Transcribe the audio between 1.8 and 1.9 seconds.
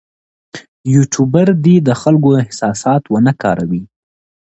د